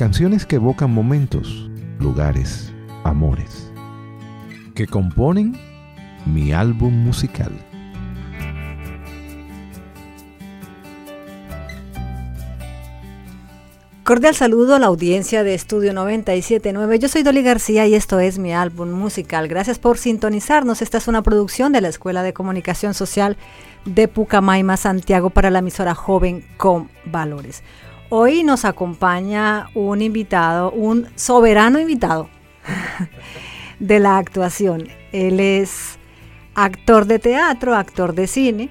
[0.00, 1.68] canciones que evocan momentos,
[1.98, 2.72] lugares,
[3.04, 3.70] amores,
[4.74, 5.54] que componen
[6.24, 7.52] mi álbum musical.
[14.02, 16.98] Cordial saludo a la audiencia de Estudio 979.
[16.98, 19.48] Yo soy Dolly García y esto es mi álbum musical.
[19.48, 20.80] Gracias por sintonizarnos.
[20.80, 23.36] Esta es una producción de la Escuela de Comunicación Social
[23.84, 27.62] de Pucamaima, Santiago, para la emisora Joven con Valores.
[28.12, 32.28] Hoy nos acompaña un invitado, un soberano invitado
[33.78, 34.88] de la actuación.
[35.12, 35.96] Él es
[36.56, 38.68] actor de teatro, actor de cine,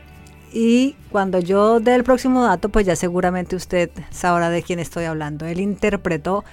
[0.52, 5.06] y cuando yo dé el próximo dato, pues ya seguramente usted sabrá de quién estoy
[5.06, 5.46] hablando.
[5.46, 6.44] Él interpretó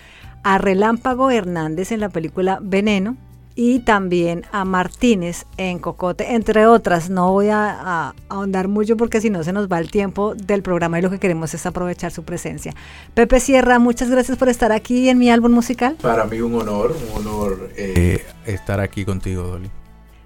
[0.44, 3.16] a Relámpago Hernández en la película Veneno
[3.58, 7.08] y también a Martínez en Cocote, entre otras.
[7.08, 10.62] No voy a, a ahondar mucho porque si no se nos va el tiempo del
[10.62, 12.74] programa y lo que queremos es aprovechar su presencia.
[13.14, 15.96] Pepe Sierra, muchas gracias por estar aquí en mi álbum musical.
[16.02, 19.70] Para mí un honor, un honor eh, estar aquí contigo, Dolly.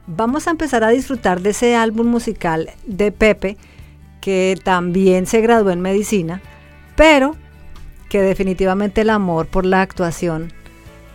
[0.08, 3.56] Vamos a empezar a disfrutar de ese álbum musical de Pepe,
[4.20, 6.42] que también se graduó en medicina,
[6.96, 7.36] pero
[8.08, 10.52] que definitivamente el amor por la actuación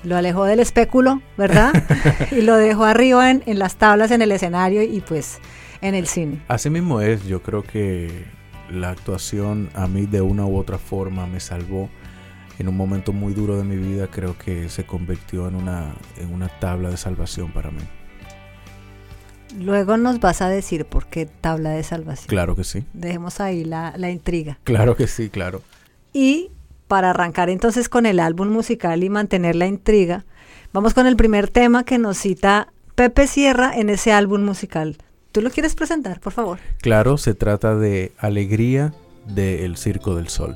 [0.05, 1.73] lo alejó del espéculo, ¿verdad?
[2.31, 5.39] y lo dejó arriba en, en, las tablas, en el escenario y pues
[5.81, 6.41] en el cine.
[6.47, 8.25] Así mismo es, yo creo que
[8.69, 11.89] la actuación a mí de una u otra forma me salvó.
[12.57, 16.33] En un momento muy duro de mi vida creo que se convirtió en una, en
[16.33, 17.81] una tabla de salvación para mí.
[19.59, 22.27] Luego nos vas a decir por qué tabla de salvación.
[22.27, 22.85] Claro que sí.
[22.93, 24.57] Dejemos ahí la, la, intriga.
[24.63, 25.61] Claro que sí, claro.
[26.13, 26.51] Y
[26.95, 30.23] para arrancar entonces con el álbum musical y mantener la intriga,
[30.71, 34.95] vamos con el primer tema que nos cita Pepe Sierra en ese álbum musical.
[35.33, 36.59] ¿Tú lo quieres presentar, por favor?
[36.79, 38.93] Claro, se trata de Alegría
[39.25, 40.55] del Circo del Sol.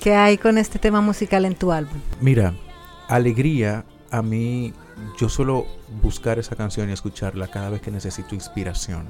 [0.00, 2.00] ¿qué hay con este tema musical en tu álbum?
[2.20, 2.54] Mira,
[3.08, 4.72] Alegría, a mí,
[5.18, 5.66] yo suelo
[6.02, 9.08] buscar esa canción y escucharla cada vez que necesito inspiración.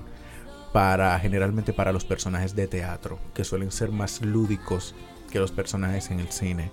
[0.73, 4.95] Para, generalmente para los personajes de teatro, que suelen ser más lúdicos
[5.33, 6.71] que los personajes en el cine.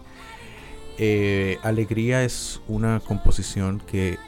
[0.99, 4.19] Eh, Alegría es una composición que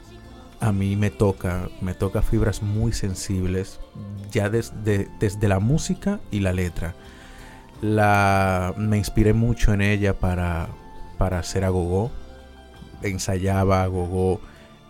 [0.58, 3.78] a mí me toca, me toca fibras muy sensibles,
[4.32, 6.96] ya desde, desde la música y la letra
[7.80, 10.68] la, me inspiré mucho en ella para,
[11.18, 12.10] para hacer agogó.
[13.02, 14.40] Ensayaba agogó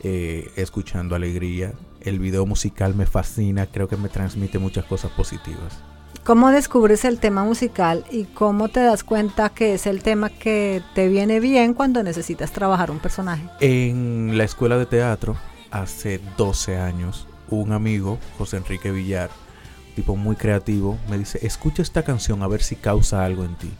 [0.03, 1.73] eh, escuchando alegría.
[2.01, 5.79] El video musical me fascina, creo que me transmite muchas cosas positivas.
[6.25, 10.83] ¿Cómo descubres el tema musical y cómo te das cuenta que es el tema que
[10.95, 13.45] te viene bien cuando necesitas trabajar un personaje?
[13.61, 15.37] En la escuela de teatro,
[15.71, 19.31] hace 12 años, un amigo, José Enrique Villar,
[19.91, 23.71] tipo muy creativo, me dice, escucha esta canción a ver si causa algo en ti.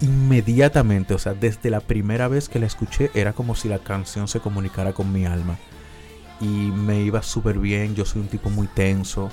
[0.00, 4.28] Inmediatamente, o sea, desde la primera vez que la escuché, era como si la canción
[4.28, 5.58] se comunicara con mi alma.
[6.40, 9.30] Y me iba súper bien, yo soy un tipo muy tenso.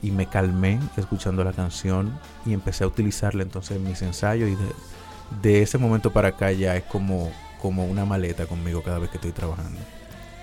[0.00, 2.16] Y me calmé escuchando la canción
[2.46, 4.48] y empecé a utilizarla entonces en mis ensayos.
[4.48, 4.56] Y
[5.42, 7.30] de, ese momento para acá ya es como,
[7.60, 9.80] como una maleta conmigo cada vez que estoy trabajando.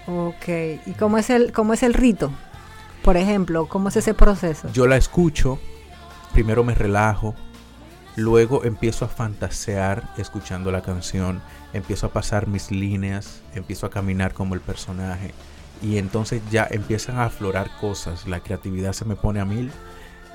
[0.07, 0.47] Ok,
[0.85, 2.31] ¿y cómo es el, cómo es el rito?
[3.05, 4.67] Por ejemplo, ¿cómo es ese proceso?
[4.73, 5.59] Yo la escucho,
[6.33, 7.35] primero me relajo,
[8.15, 11.39] luego empiezo a fantasear escuchando la canción,
[11.73, 15.35] empiezo a pasar mis líneas, empiezo a caminar como el personaje
[15.83, 19.71] y entonces ya empiezan a aflorar cosas, la creatividad se me pone a mil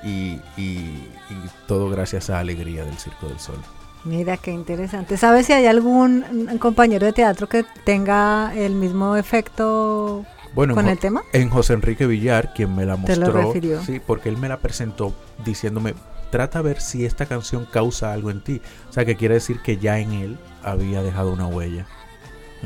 [0.01, 3.59] y, y, y todo gracias a Alegría del Circo del Sol.
[4.05, 5.17] Mira qué interesante.
[5.17, 6.19] ¿Sabes si hay algún
[6.53, 11.21] mm, compañero de teatro que tenga el mismo efecto Bueno, con en, el tema?
[11.33, 13.81] en José Enrique Villar, quien me la Te mostró, lo refirió.
[13.83, 15.13] sí, porque él me la presentó
[15.45, 15.93] diciéndome,
[16.29, 18.61] trata a ver si esta canción causa algo en ti.
[18.89, 21.85] O sea, que quiere decir que ya en él había dejado una huella.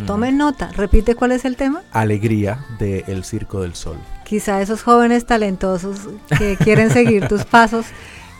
[0.05, 0.71] Tomen nota.
[0.75, 1.81] Repite cuál es el tema.
[1.93, 3.97] Alegría de El Circo del Sol.
[4.25, 5.99] Quizá esos jóvenes talentosos
[6.37, 7.85] que quieren seguir tus pasos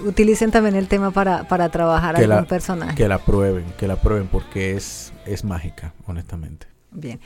[0.05, 2.95] utilicen también el tema para, para trabajar Que algún la- personaje.
[2.95, 6.67] Que la prueben, que la prueben porque es, es mágica, honestamente.
[6.91, 7.21] Bien.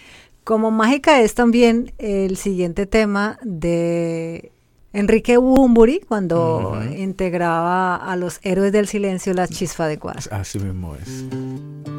[0.50, 4.52] Como mágica es también el siguiente tema de
[4.94, 10.28] Enrique Bumburi cuando integraba a los héroes del silencio la chispa de Cuas.
[10.32, 11.99] Así mismo es.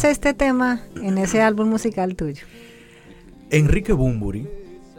[0.00, 2.46] Pepe, ¿qué hace este tema en ese álbum musical tuyo?
[3.50, 4.48] Enrique Bumburi,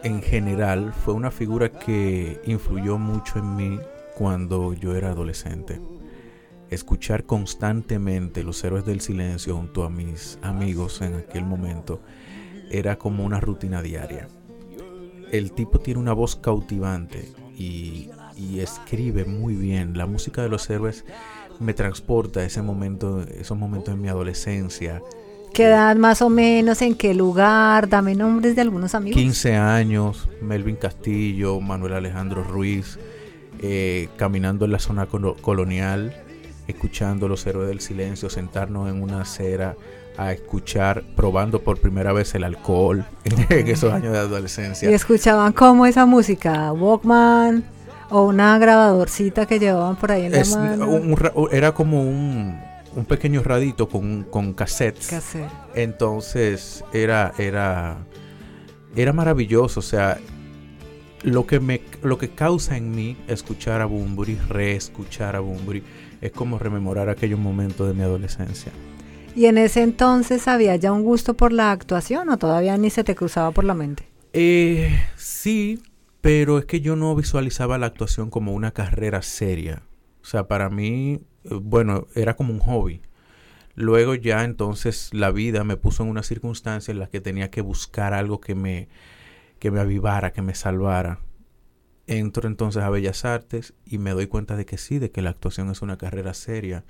[0.03, 3.79] en general, fue una figura que influyó mucho en mí
[4.15, 5.81] cuando yo era adolescente.
[6.69, 12.01] Escuchar constantemente Los Héroes del Silencio junto a mis amigos en aquel momento
[12.69, 14.27] era como una rutina diaria.
[15.31, 19.97] El tipo tiene una voz cautivante y, y escribe muy bien.
[19.97, 21.05] La música de Los Héroes
[21.59, 25.01] me transporta ese momento, esos momentos en mi adolescencia.
[25.53, 26.81] ¿Qué edad más o menos?
[26.81, 27.89] ¿En qué lugar?
[27.89, 29.19] Dame nombres de algunos amigos.
[29.19, 32.97] 15 años, Melvin Castillo, Manuel Alejandro Ruiz,
[33.59, 36.15] eh, caminando en la zona colo- colonial,
[36.67, 39.75] escuchando Los Héroes del Silencio, sentarnos en una acera
[40.17, 43.05] a escuchar, probando por primera vez el alcohol
[43.49, 44.89] en esos años de adolescencia.
[44.89, 47.63] Y escuchaban cómo esa música, Walkman
[48.11, 50.87] o una grabadorcita que llevaban por ahí en Es- la mano.
[50.87, 52.59] un ra- era como un,
[52.95, 55.07] un pequeño radito con, con cassettes.
[55.07, 55.49] Cassette.
[55.75, 57.97] Entonces era, era,
[58.95, 59.79] era maravilloso.
[59.79, 60.17] O sea,
[61.23, 65.83] lo que, me, lo que causa en mí escuchar a Bumburi, reescuchar a Bumburi,
[66.19, 68.71] es como rememorar aquellos momentos de mi adolescencia.
[69.35, 73.03] ¿Y en ese entonces había ya un gusto por la actuación o todavía ni se
[73.03, 74.07] te cruzaba por la mente?
[74.33, 75.81] Eh, sí,
[76.21, 79.83] pero es que yo no visualizaba la actuación como una carrera seria.
[80.21, 83.01] O sea, para mí, eh, bueno, era como un hobby.
[83.75, 87.61] Luego ya entonces la vida me puso en una circunstancia en la que tenía que
[87.61, 88.89] buscar algo que me,
[89.59, 91.19] que me avivara, que me salvara.
[92.05, 95.31] Entro entonces a Bellas Artes y me doy cuenta de que sí, de que la
[95.31, 96.83] actuación es una carrera seria.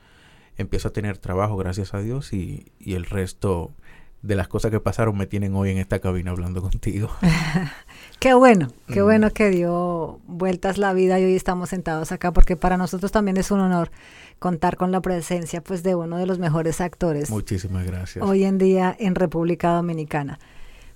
[0.57, 3.73] Empiezo a tener trabajo, gracias a Dios, y, y el resto
[4.21, 7.09] de las cosas que pasaron me tienen hoy en esta cabina hablando contigo.
[8.19, 9.03] Qué bueno, qué Mm.
[9.05, 13.37] bueno que dio vueltas la vida y hoy estamos sentados acá porque para nosotros también
[13.37, 13.89] es un honor
[14.37, 18.23] contar con la presencia pues de uno de los mejores actores Muchísimas gracias.
[18.23, 20.39] hoy en día en República Dominicana.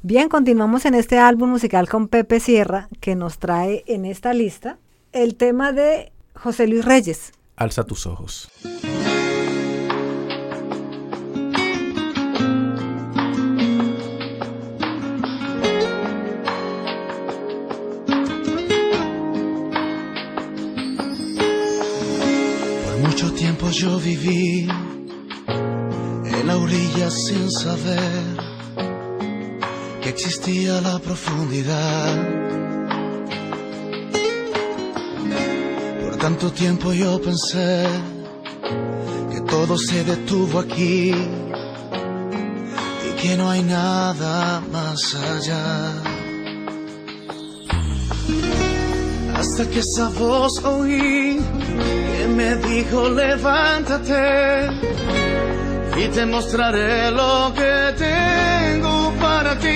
[0.03, 4.77] Bien, continuamos en este álbum musical con Pepe Sierra que nos trae en esta lista
[5.13, 7.32] el tema de José Luis Reyes.
[7.55, 8.51] Alza tus ojos.
[23.65, 24.67] Tiempo yo viví
[25.48, 28.24] en la orilla sin saber
[30.01, 32.15] que existía la profundidad.
[36.01, 37.88] Por tanto tiempo yo pensé
[39.31, 41.13] que todo se detuvo aquí
[43.07, 45.93] y que no hay nada más allá.
[49.36, 51.39] Hasta que esa voz oí
[52.25, 54.67] que me dijo levántate
[55.98, 59.67] y te mostraré lo que tengo para ti.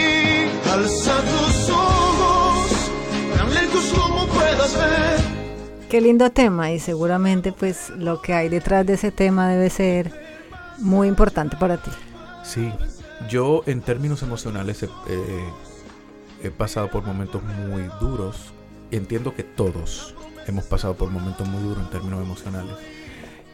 [0.71, 2.91] Alza tus ojos,
[3.37, 5.19] tan lejos como puedas ver.
[5.89, 10.11] Qué lindo tema y seguramente pues lo que hay detrás de ese tema debe ser
[10.79, 11.91] muy importante para ti.
[12.43, 12.71] Sí,
[13.29, 15.49] yo en términos emocionales he, eh,
[16.43, 18.53] he pasado por momentos muy duros.
[18.91, 20.15] Entiendo que todos
[20.49, 22.75] hemos pasado por momentos muy duros en términos emocionales.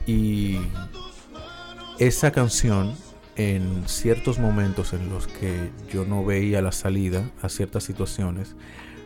[0.05, 0.59] Y
[1.99, 2.93] esa canción,
[3.35, 8.55] en ciertos momentos en los que yo no veía la salida a ciertas situaciones,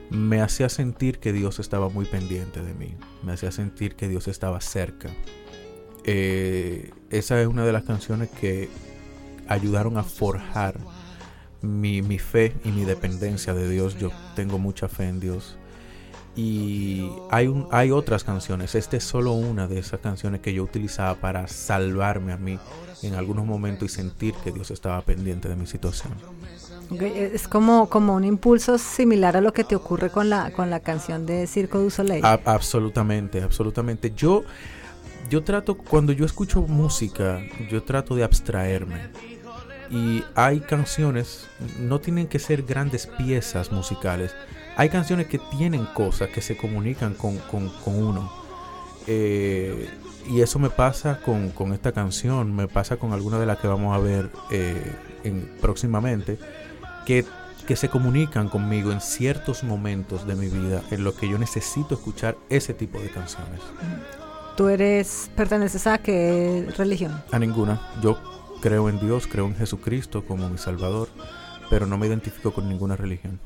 [0.09, 2.95] me hacía sentir que Dios estaba muy pendiente de mí.
[3.23, 5.09] Me hacía sentir que Dios estaba cerca.
[6.03, 8.69] Eh, esa es una de las canciones que
[9.47, 10.79] ayudaron a forjar
[11.61, 13.97] mi, mi fe y mi dependencia de Dios.
[13.99, 15.58] Yo tengo mucha fe en Dios.
[16.35, 18.75] Y hay, un, hay otras canciones.
[18.75, 22.57] Esta es solo una de esas canciones que yo utilizaba para salvarme a mí
[23.01, 26.13] en algunos momentos y sentir que Dios estaba pendiente de mi situación.
[26.91, 30.69] Ok, Es como, como un impulso similar a lo que te ocurre con la, con
[30.69, 32.23] la canción de Circo du Soleil.
[32.25, 34.11] A- absolutamente, absolutamente.
[34.15, 34.43] Yo,
[35.29, 39.09] yo trato, cuando yo escucho música, yo trato de abstraerme.
[39.91, 41.47] Y hay canciones,
[41.79, 44.31] no tienen que ser grandes piezas musicales.
[44.79, 48.31] Hay canciones que tienen cosas que se comunican con, con- con uno.
[49.07, 49.89] Eh,
[50.29, 53.67] y eso me pasa con, con esta canción, me pasa con alguna de las que
[53.67, 54.95] vamos a ver eh,
[55.25, 56.39] en- próximamente,
[57.05, 57.25] que,
[57.67, 61.95] que se comunican conmigo en ciertos momentos de mi vida en los que yo necesito
[61.95, 63.59] escuchar ese tipo de canciones.
[64.55, 67.21] ¿Tú eres, perteneces a qué religión?
[67.33, 67.81] A ninguna.
[68.01, 68.17] Yo
[68.61, 71.09] creo en Dios, creo en Jesucristo como mi Salvador,
[71.69, 73.41] pero no me identifico con ninguna religión.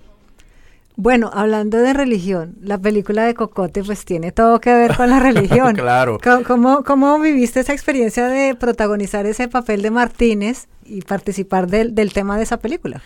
[0.95, 5.19] Bueno, hablando de religión, la película de Cocote pues tiene todo que ver con la
[5.31, 5.73] religión.
[5.75, 6.19] Claro.
[6.45, 12.13] ¿Cómo, cómo, viviste esa experiencia de protagonizar ese papel de Martínez y participar del, del
[12.13, 13.01] tema de esa película?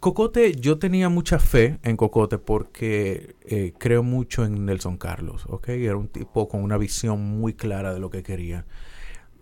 [0.00, 5.68] Cocote, yo tenía mucha fe en Cocote porque eh, creo mucho en Nelson Carlos, ¿ok?
[5.68, 8.64] Era un tipo con una visión muy clara de lo que quería.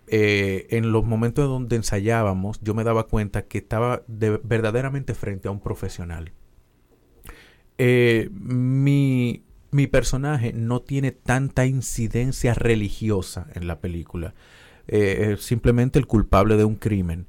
[0.07, 5.49] Eh, en los momentos donde ensayábamos, yo me daba cuenta que estaba de- verdaderamente frente
[5.49, 6.33] a un profesional.
[7.83, 14.35] Eh, mi, mi personaje no tiene tanta incidencia religiosa en la película.
[14.87, 17.27] Eh, es simplemente el culpable de un crimen.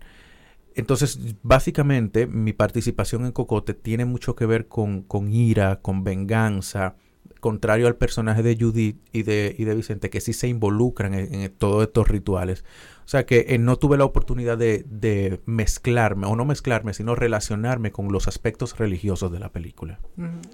[0.76, 6.98] Entonces, básicamente, mi participación en Cocote tiene mucho que ver con, con ira, con venganza,
[7.42, 11.36] contrario al personaje de Judith y de, y de Vicente, que sí se involucran en,
[11.36, 12.64] en todos estos rituales.
[13.04, 17.14] O sea que eh, no tuve la oportunidad de, de mezclarme, o no mezclarme, sino
[17.16, 20.00] relacionarme con los aspectos religiosos de la película.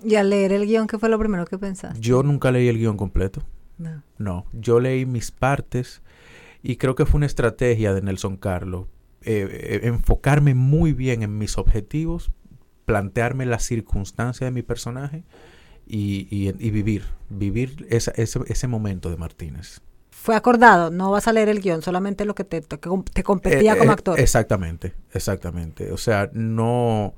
[0.03, 2.00] Y al leer el guion, ¿qué fue lo primero que pensaste?
[2.00, 3.44] Yo nunca leí el guion completo.
[3.77, 4.01] No.
[4.17, 6.01] No, yo leí mis partes
[6.63, 8.88] y creo que fue una estrategia de Nelson Carlos.
[9.22, 12.32] eh, eh, enfocarme muy bien en mis objetivos,
[12.86, 15.24] plantearme la circunstancia de mi personaje
[15.88, 19.82] y, y- y vivir, vivir esa- ese, ese momento de Martínez.
[20.12, 23.74] Fue acordado, no vas a leer el guion, solamente lo que te, te, te competía
[23.74, 24.20] Eh, como eh, actor.
[24.20, 25.91] Exactamente, exactamente.
[25.91, 27.13] O sea, no,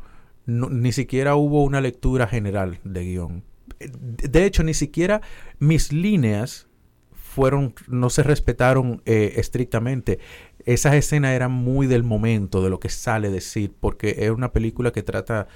[0.46, 3.44] no- ni siquiera hubo una lectura general de guion.
[3.80, 5.22] Eh, De hecho, ni siquiera
[5.60, 6.68] mis líneas
[7.14, 10.20] fueron, no se respetaron eh, estrictamente.
[10.66, 14.92] Esas escenas eran muy del momento, de lo que sale decir, porque es una película
[14.92, 15.48] que trata,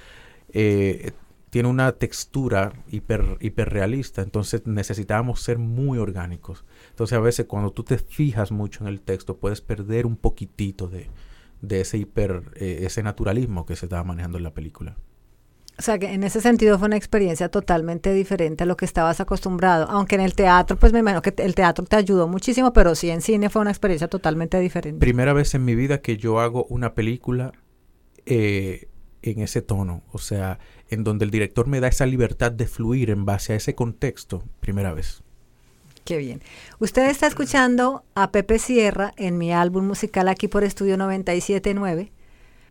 [0.52, 1.12] eh,
[1.54, 6.64] tiene una textura hiper, hiperrealista, entonces necesitábamos ser muy orgánicos.
[6.90, 10.88] Entonces a veces cuando tú te fijas mucho en el texto puedes perder un poquitito
[10.88, 11.06] de,
[11.62, 14.96] de ese hiper, eh, ese naturalismo que se estaba manejando en la película.
[15.78, 19.20] O sea que en ese sentido fue una experiencia totalmente diferente a lo que estabas
[19.20, 19.86] acostumbrado.
[19.88, 23.10] Aunque en el teatro, pues me imagino que el teatro te ayudó muchísimo, pero sí
[23.10, 24.98] en cine fue una experiencia totalmente diferente.
[24.98, 27.52] Primera vez en mi vida que yo hago una película
[28.26, 28.88] eh,
[29.30, 30.58] en ese tono, o sea,
[30.94, 34.42] en donde el director me da esa libertad de fluir en base a ese contexto,
[34.60, 35.22] primera vez.
[36.04, 36.42] Qué bien.
[36.78, 42.12] Usted está escuchando a Pepe Sierra en mi álbum musical aquí por Estudio 979.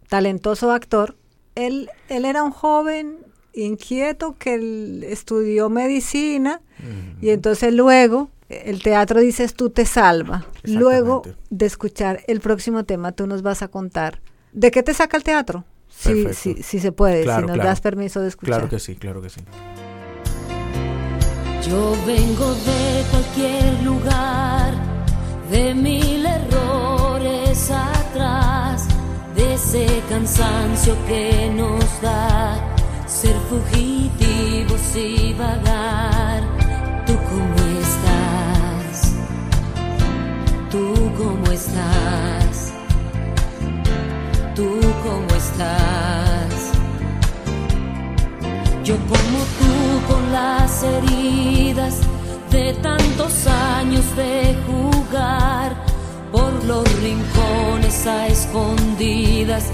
[0.08, 1.16] Talentoso actor.
[1.56, 3.18] Él, él era un joven
[3.54, 6.62] inquieto que él estudió medicina
[7.22, 10.46] y entonces luego el teatro dices tú te salva.
[10.64, 15.18] Luego de escuchar el próximo tema tú nos vas a contar de qué te saca
[15.18, 15.66] el teatro.
[15.96, 16.34] Si, Perfecto.
[16.34, 17.70] si, si se puede, Claro, si nos claro.
[17.70, 18.56] das permiso de escuchar.
[18.56, 19.42] Claro que sí, claro que sí.
[21.68, 24.74] Yo vengo de cualquier lugar,
[25.50, 28.88] de mil errores atrás,
[29.36, 32.60] de ese cansancio que nos da
[33.08, 36.44] ser fugitivos y vagar.
[37.06, 39.14] ¿Tú cómo estás?
[40.70, 42.43] ¿Tú cómo estás?
[44.56, 44.70] ¿Tú
[45.04, 46.72] cómo estás?
[48.84, 51.96] Yo como tú con las heridas
[52.52, 55.76] de tantos años de jugar
[56.32, 59.66] por los rincones a escondidas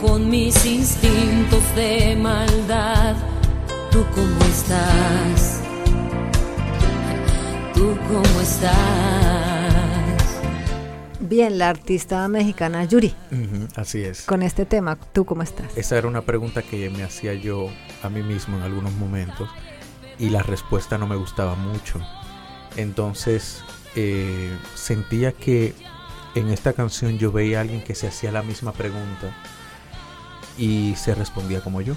[0.00, 3.16] con mis instintos de maldad.
[3.90, 5.62] ¿Tú cómo estás?
[7.74, 9.47] ¿Tú cómo estás?
[11.28, 13.14] Bien, la artista mexicana Yuri,
[13.76, 14.22] así es.
[14.22, 15.76] con este tema, ¿tú cómo estás?
[15.76, 17.68] Esa era una pregunta que me hacía yo
[18.02, 19.50] a mí mismo en algunos momentos
[20.18, 22.00] y la respuesta no me gustaba mucho.
[22.76, 23.62] Entonces
[23.94, 25.74] eh, sentía que
[26.34, 29.36] en esta canción yo veía a alguien que se hacía la misma pregunta
[30.56, 31.94] y se respondía como yo,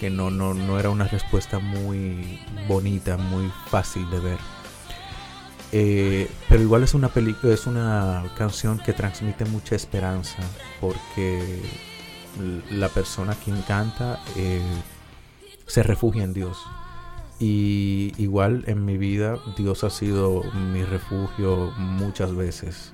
[0.00, 4.55] que no, no, no era una respuesta muy bonita, muy fácil de ver.
[5.72, 10.38] Eh, pero igual es una película, es una canción que transmite mucha esperanza
[10.80, 11.60] porque
[12.70, 14.60] la persona quien canta eh,
[15.66, 16.58] se refugia en Dios.
[17.38, 20.42] Y igual en mi vida Dios ha sido
[20.72, 22.92] mi refugio muchas veces.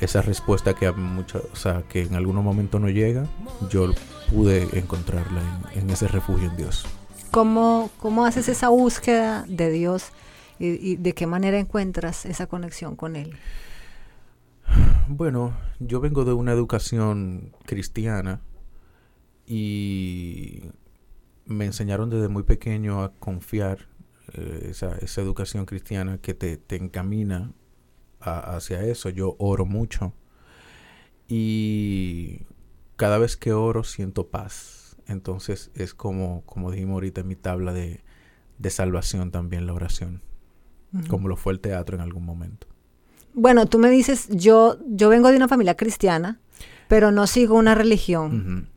[0.00, 3.24] Esa respuesta que a o sea, que en algún momento no llega,
[3.70, 3.90] yo
[4.30, 5.40] pude encontrarla
[5.74, 6.84] en, en ese refugio en Dios.
[7.30, 10.10] ¿Cómo, ¿Cómo haces esa búsqueda de Dios
[10.58, 13.36] y, y de qué manera encuentras esa conexión con Él?
[15.08, 18.40] Bueno, yo vengo de una educación cristiana
[19.46, 20.62] y
[21.46, 23.88] me enseñaron desde muy pequeño a confiar
[24.34, 27.52] eh, esa, educación cristiana que te, te encamina
[28.20, 29.10] a- hacia eso.
[29.10, 30.14] Yo oro mucho
[31.28, 32.42] y
[32.96, 34.96] cada vez que oro siento paz.
[35.06, 38.02] Entonces es como, como dijimos ahorita en mi tabla de,
[38.58, 40.22] de salvación también la oración,
[41.08, 42.66] como lo fue el teatro en algún momento.
[43.34, 46.40] Bueno, tú me dices, yo, yo vengo de una familia cristiana,
[46.88, 48.68] pero no sigo una religión.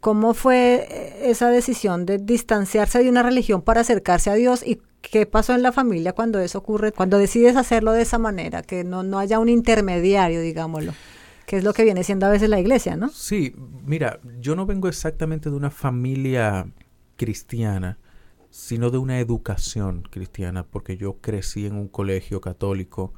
[0.00, 4.64] ¿Cómo fue eh, esa decisión de distanciarse de una religión para acercarse a Dios?
[4.64, 6.92] ¿Y qué pasó en la familia cuando eso ocurre?
[6.92, 10.92] Cuando decides hacerlo de esa manera, que no, no haya un intermediario, digámoslo,
[11.46, 13.08] que es lo que viene siendo a veces la iglesia, ¿no?
[13.08, 16.68] Sí, mira, yo no vengo exactamente de una familia
[17.16, 17.98] cristiana,
[18.50, 23.12] sino de una educación cristiana, porque yo crecí en un colegio católico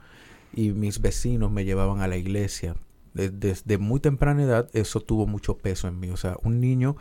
[0.54, 2.76] y mis vecinos me llevaban a la iglesia.
[3.14, 6.10] De- Desde muy temprana edad eso tuvo mucho peso en mí.
[6.10, 6.96] O sea, un niño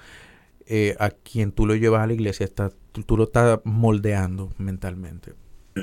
[0.67, 4.53] eh, a quien tú lo llevas a la iglesia, está, tú, tú lo estás moldeando
[4.57, 5.35] mentalmente.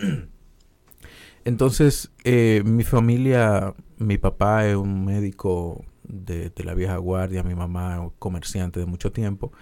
[1.45, 7.55] Entonces, eh, mi familia, mi papá es un médico de, de la vieja guardia, mi
[7.55, 9.53] mamá es comerciante de mucho tiempo.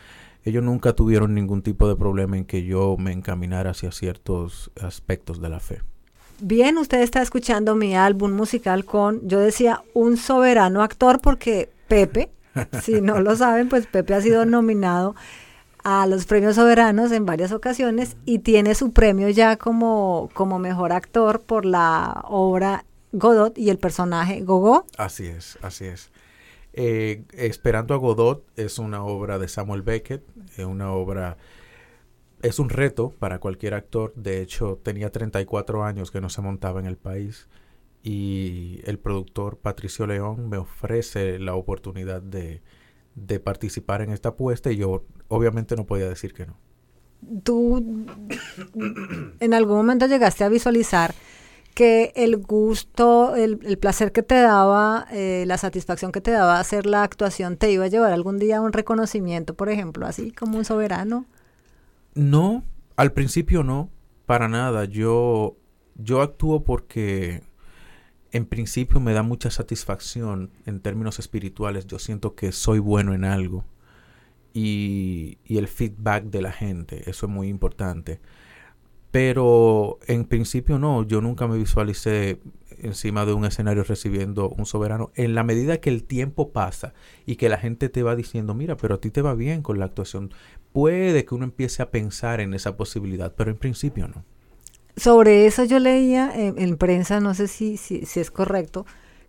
[0.45, 5.41] Ellos nunca tuvieron ningún tipo de problema en que yo me encaminara hacia ciertos aspectos
[5.41, 5.83] de la fe.
[6.41, 12.31] Bien, usted está escuchando mi álbum musical con, yo decía, un soberano actor porque Pepe,
[12.83, 15.15] si no lo saben, pues Pepe ha sido nominado
[15.85, 20.93] a los premios soberanos en varias ocasiones y tiene su premio ya como, como mejor
[20.93, 24.87] actor por la obra Godot y el personaje Gogo.
[24.99, 26.11] Así es, así es.
[26.77, 30.25] Eh, Esperando a Godot es una obra de Samuel Beckett,
[30.57, 31.37] es una obra,
[32.43, 34.13] es un reto para cualquier actor.
[34.17, 37.49] De hecho, tenía 34 años que no se montaba en el país
[38.03, 42.61] y el productor Patricio León me ofrece la oportunidad de,
[43.15, 46.59] de participar en esta apuesta y yo obviamente no podía decir que no.
[47.43, 47.79] ¿Tú
[49.41, 51.15] en algún momento llegaste a visualizar
[51.75, 56.87] que el gusto, el, placer que te daba, eh, la satisfacción que te daba hacer
[56.87, 60.57] la actuación te iba a llevar algún día a un reconocimiento, por ejemplo, así como
[60.57, 61.27] un soberano?
[62.15, 62.63] No,
[62.97, 63.91] al principio no,
[64.25, 64.85] para nada.
[64.85, 65.57] Yo,
[65.97, 67.43] yo actúo porque
[68.31, 71.87] en principio me da mucha satisfacción en términos espirituales.
[71.87, 73.65] Yo siento que soy bueno en algo.
[74.53, 78.21] Y, y el feedback de la gente, eso es muy importante.
[79.15, 82.41] Pero en principio no, yo nunca me visualicé
[82.83, 85.13] encima de un escenario recibiendo un soberano.
[85.15, 88.77] En la medida que el tiempo pasa y que la gente te va diciendo, mira,
[88.77, 90.35] pero a ti te va bien con la actuación,
[90.73, 94.25] puede que uno empiece a pensar en esa posibilidad, pero en principio no.
[94.97, 98.85] Sobre eso yo leía en, en prensa, no sé si, si, si es correcto,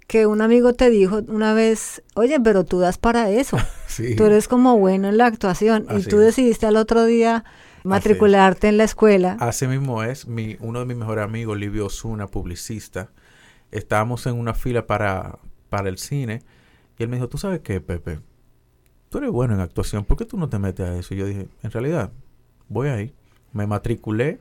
[0.07, 4.15] que un amigo te dijo una vez, oye, pero tú das para eso, Sí.
[4.15, 7.43] tú eres como bueno en la actuación y tú decidiste al otro día
[7.85, 9.37] matricularte en la escuela.
[9.39, 13.11] Así mismo es, mi, uno de mis mejores amigos, Livio Osuna, publicista,
[13.71, 16.41] estábamos en una fila para, para el cine
[16.97, 18.19] y él me dijo, ¿tú sabes qué, Pepe?
[19.09, 21.13] Tú eres bueno en actuación, ¿por qué tú no te metes a eso?
[21.13, 22.11] Y yo dije, en realidad,
[22.67, 23.13] voy ahí.
[23.53, 24.39] Me matriculé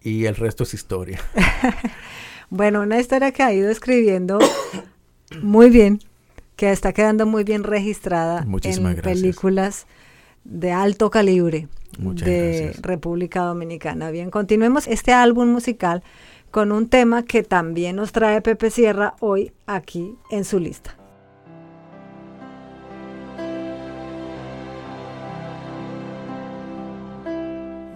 [0.00, 1.20] y el resto es historia.
[2.50, 4.38] Bueno, una historia que ha ido escribiendo
[5.42, 6.00] muy bien,
[6.56, 9.20] que está quedando muy bien registrada Muchísimas en gracias.
[9.20, 9.86] películas
[10.44, 11.68] de alto calibre.
[11.98, 12.82] Muchas de gracias.
[12.82, 14.10] República Dominicana.
[14.10, 16.02] Bien, continuemos este álbum musical
[16.50, 20.96] con un tema que también nos trae Pepe Sierra hoy aquí en su lista.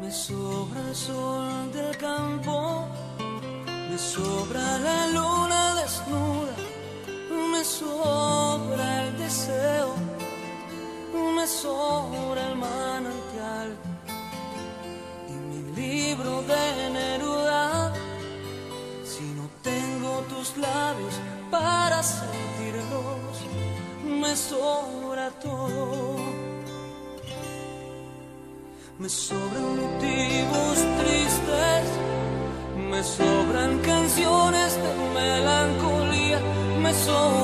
[0.01, 2.87] Me sobra el sol del campo,
[3.91, 6.55] me sobra la luna desnuda,
[7.51, 9.95] me sobra el deseo,
[11.31, 13.77] me sobra el manantial
[15.29, 17.93] y mi libro de Neruda.
[19.05, 21.15] Si no tengo tus labios
[21.51, 23.35] para sentirlos,
[24.05, 26.17] me sobra todo.
[28.99, 31.87] Me sobran motivos tristes,
[32.91, 36.41] me sobran canciones de melancolía,
[36.81, 37.42] me sobra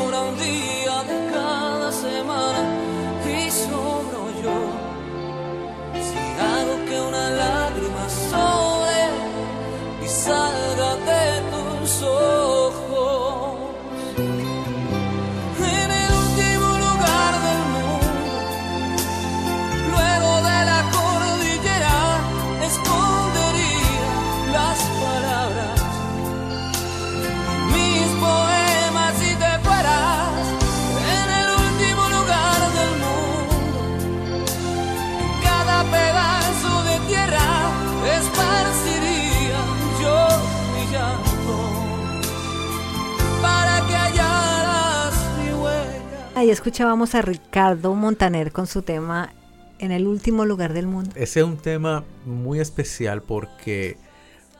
[46.48, 49.34] Ahí escuchábamos a Ricardo Montaner con su tema
[49.78, 51.10] En el último lugar del mundo.
[51.14, 53.98] Ese es un tema muy especial porque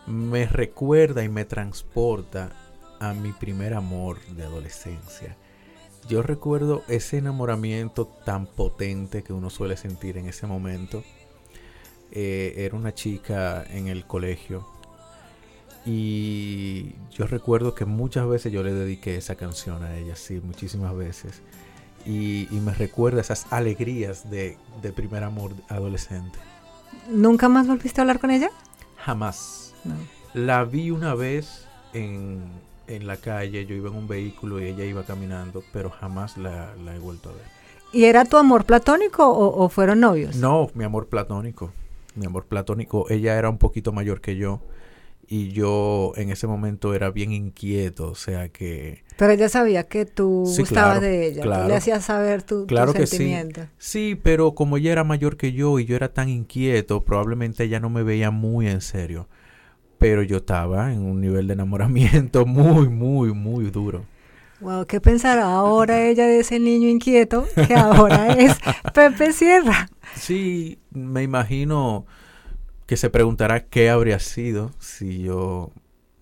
[0.07, 2.51] me recuerda y me transporta
[3.01, 5.35] a mi primer amor de adolescencia.
[6.07, 11.03] Yo recuerdo ese enamoramiento tan potente que uno suele sentir en ese momento.
[12.11, 14.67] Eh, era una chica en el colegio
[15.87, 20.95] y yo recuerdo que muchas veces yo le dediqué esa canción a ella, sí, muchísimas
[20.95, 21.41] veces.
[22.07, 26.39] Y, y me recuerda esas alegrías de, de primer amor adolescente.
[27.11, 28.51] ¿Nunca más volviste a hablar con ella?
[28.97, 29.75] Jamás.
[29.85, 29.95] No.
[30.35, 32.43] La vi una vez en,
[32.87, 36.75] en la calle, yo iba en un vehículo y ella iba caminando, pero jamás la,
[36.85, 37.45] la he vuelto a ver.
[37.93, 40.37] ¿Y era tu amor platónico o, o fueron novios?
[40.37, 41.73] No, mi amor platónico.
[42.15, 43.07] Mi amor platónico.
[43.09, 44.61] Ella era un poquito mayor que yo
[45.29, 49.05] y yo en ese momento era bien inquieto, o sea que...
[49.19, 51.43] Pero ella sabía que tú Sí, gustabas claro, de ella.
[51.43, 51.69] Tú claro.
[51.69, 53.35] le hacías saber tu, tu Claro que sí.
[53.77, 57.79] Sí, pero como ella era mayor que yo y yo era tan inquieto, probablemente ella
[57.79, 59.29] no me veía muy en serio.
[59.99, 64.05] Pero yo estaba en un nivel de enamoramiento muy, muy, muy duro.
[64.61, 68.57] Wow, ¿qué pensará ahora ella de ese niño inquieto que ahora es
[68.95, 69.89] Pepe Sierra?
[70.15, 72.07] Sí, me imagino
[72.89, 75.73] que se preguntará qué habría sido si yo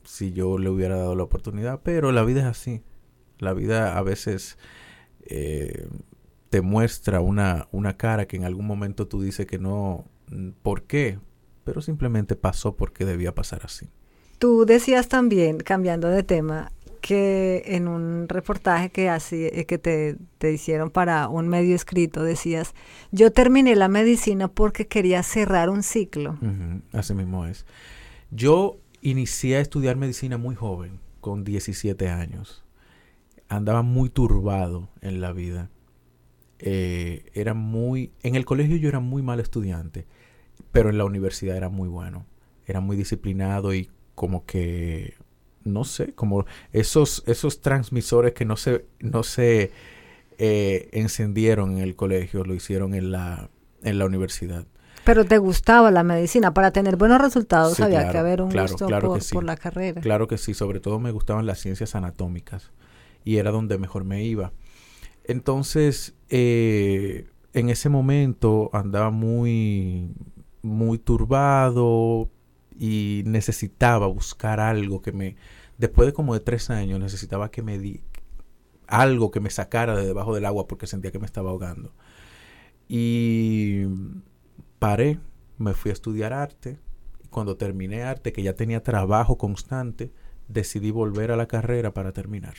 [0.02, 2.82] si yo le hubiera dado la oportunidad, pero la vida es así.
[3.38, 4.58] La vida a veces
[5.26, 5.86] eh,
[6.50, 10.06] te muestra una, una cara que en algún momento tú dices que no,
[10.62, 11.20] ¿por qué?
[11.62, 13.88] Pero simplemente pasó porque debía pasar así.
[14.40, 20.16] Tú decías también, cambiando de tema, que en un reportaje que, así, eh, que te,
[20.38, 22.74] te hicieron para un medio escrito, decías,
[23.12, 26.38] yo terminé la medicina porque quería cerrar un ciclo.
[26.92, 27.66] Así mismo es.
[28.30, 32.64] Yo inicié a estudiar medicina muy joven, con 17 años.
[33.48, 35.70] Andaba muy turbado en la vida.
[36.58, 38.12] Eh, era muy...
[38.22, 40.06] En el colegio yo era muy mal estudiante,
[40.72, 42.26] pero en la universidad era muy bueno.
[42.66, 45.14] Era muy disciplinado y como que...
[45.66, 49.72] No sé, como esos, esos transmisores que no se, no se
[50.38, 53.50] eh, encendieron en el colegio, lo hicieron en la,
[53.82, 54.66] en la universidad.
[55.04, 56.52] Pero te gustaba la medicina.
[56.52, 59.24] Para tener buenos resultados Sí, había claro, que haber un claro, gusto claro por, que
[59.24, 59.34] sí.
[59.34, 60.00] por la carrera.
[60.00, 62.72] Claro que sí, sobre todo me gustaban las ciencias anatómicas
[63.24, 64.52] y era donde mejor me iba.
[65.24, 70.10] Entonces, eh, en ese momento andaba muy,
[70.62, 72.28] muy turbado
[72.78, 75.36] y necesitaba buscar algo que me,
[75.78, 78.02] después de como de tres años, necesitaba que me di
[78.86, 81.92] algo que me sacara de debajo del agua porque sentía que me estaba ahogando.
[82.88, 83.84] Y
[84.78, 85.18] paré,
[85.58, 86.78] me fui a estudiar arte.
[87.24, 90.12] Y cuando terminé arte, que ya tenía trabajo constante,
[90.48, 92.54] decidí volver a la carrera para terminar.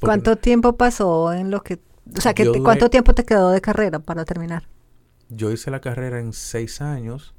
[0.00, 1.80] Porque ¿Cuánto tiempo pasó en lo que...
[2.16, 4.68] O sea, que duré- ¿cuánto tiempo te quedó de carrera para terminar?
[5.28, 7.34] Yo hice la carrera en seis años,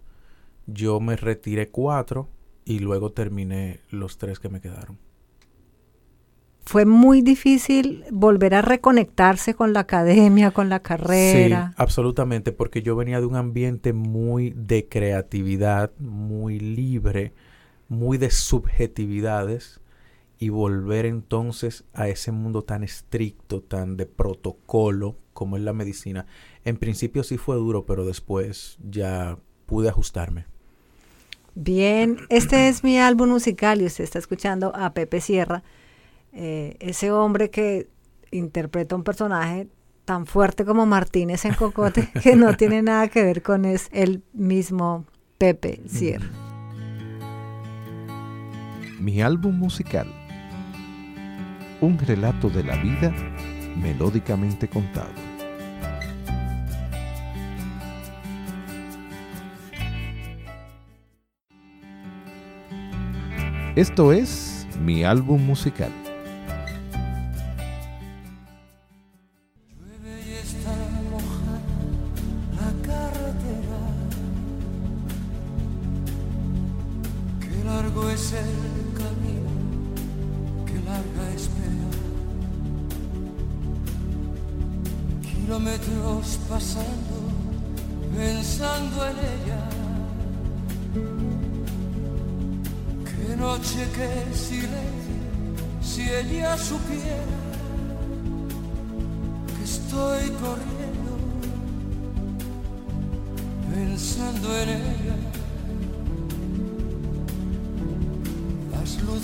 [0.65, 2.29] yo me retiré cuatro
[2.67, 4.99] y luego terminé los tres que me quedaron.
[6.65, 11.69] fue muy difícil volver a reconectarse con la academia, con la carrera.
[11.69, 17.32] Sí, absolutamente, porque yo venía de un ambiente muy de creatividad, muy libre,
[17.88, 19.80] muy de subjetividades
[20.38, 26.25] y volver entonces a ese mundo tan estricto, tan de protocolo como es la medicina.
[26.65, 30.47] En principio sí fue duro, pero después ya pude ajustarme.
[31.59, 35.63] Bien, este es mi álbum musical y usted está escuchando a Pepe Sierra,
[36.31, 37.87] eh, ese hombre que
[38.29, 39.67] interpreta un personaje
[40.05, 44.21] tan fuerte como Martínez en Cocote, que no tiene nada que ver con es el
[44.33, 45.05] mismo
[45.39, 46.27] Pepe Sierra.
[48.99, 50.13] Mi álbum musical.
[51.81, 53.11] Un relato de la vida
[53.81, 55.26] melódicamente contado.
[63.77, 65.91] Esto es mi álbum musical.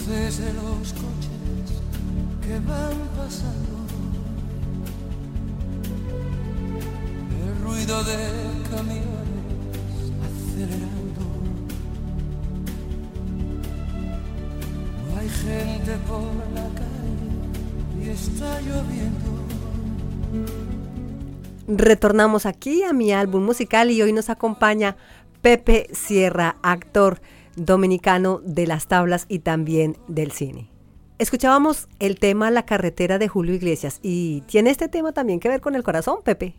[0.06, 1.82] Luces de los coches
[2.42, 3.74] que van pasando.
[7.46, 8.18] El ruido de
[8.70, 11.22] camiones acelerando.
[15.10, 19.34] No hay gente por la calle y está lloviendo.
[21.68, 24.98] Retornamos aquí a mi álbum musical y hoy nos acompaña
[25.42, 27.22] Pepe Sierra, actor
[27.56, 30.70] dominicano de las tablas y también del cine.
[31.20, 35.62] Escuchábamos el tema La carretera de Julio Iglesias y tiene este tema también que ver
[35.62, 36.56] con el corazón, Pepe.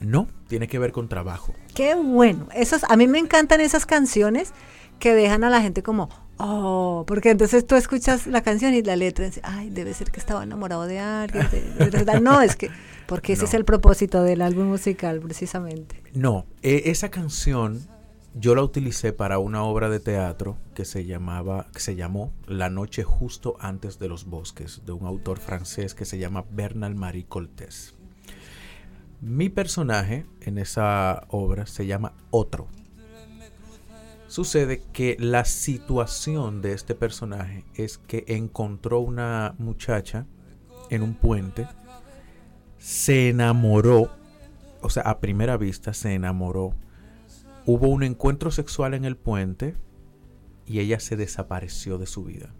[0.00, 1.52] No, tiene que ver con trabajo.
[1.74, 2.48] Qué bueno.
[2.54, 4.52] Esas, a mí me encantan esas canciones
[4.98, 6.08] que dejan a la gente como,
[6.38, 10.10] oh, porque entonces tú escuchas la canción y la letra y dices, ay, debe ser
[10.10, 11.46] que estaba enamorado de alguien.
[11.50, 12.20] de- de verdad".
[12.20, 12.70] no, es que,
[13.06, 13.48] porque ese No.
[13.48, 16.02] es el propósito del álbum musical, precisamente.
[16.14, 17.86] No, e- esa canción
[18.38, 22.70] yo la utilicé para una obra de teatro que se llamaba, que se llamó La
[22.70, 27.26] noche justo antes de los bosques, de un autor francés que se llama Bernal Marie
[27.26, 27.96] Coltés.
[29.20, 32.68] Mi personaje en esa obra se llama Otro.
[34.28, 40.26] Sucede que la situación de este personaje es que encontró una muchacha
[40.90, 41.66] en un puente,
[42.78, 44.12] se enamoró,
[44.80, 46.74] o sea, a primera vista se enamoró,
[47.68, 49.76] hubo un encuentro sexual en el puente
[50.64, 52.54] y ella se desapareció de su vida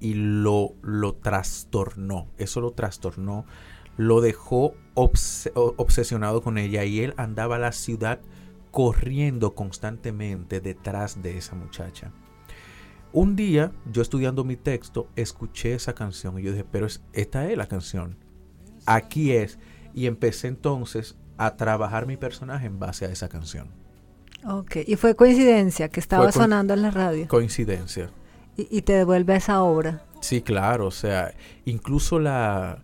[0.00, 3.46] y lo, lo trastornó, eso lo trastornó,
[3.96, 8.20] lo dejó obsesionado con ella y él andaba a la ciudad
[8.70, 12.12] corriendo constantemente detrás de esa muchacha.
[13.14, 17.50] Un día, yo estudiando mi texto, escuché esa canción y yo dije, pero es, esta
[17.50, 18.18] es la canción.
[18.84, 19.58] Aquí es.
[19.94, 23.79] Y empecé entonces a trabajar mi personaje en base a esa canción.
[24.46, 28.10] Ok, y fue coincidencia que estaba sonando en la radio Coincidencia.
[28.56, 30.02] y, y te devuelve a esa obra.
[30.20, 31.32] Sí, claro, o sea,
[31.64, 32.82] incluso la,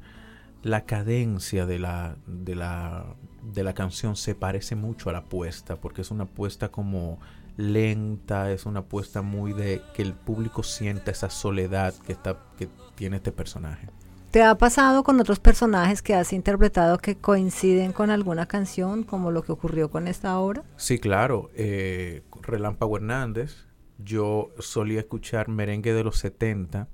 [0.63, 3.07] la cadencia de la, de, la,
[3.43, 7.19] de la canción se parece mucho a la puesta, porque es una puesta como
[7.57, 12.69] lenta, es una puesta muy de que el público sienta esa soledad que, está, que
[12.97, 13.89] tiene este personaje.
[14.37, 19.31] ¿Te ha pasado con otros personajes que has interpretado que coinciden con alguna canción, como
[19.31, 20.63] lo que ocurrió con esta obra?
[20.77, 23.65] Sí, claro, eh, Relámpago Hernández,
[23.97, 26.87] yo solía escuchar merengue de los 70,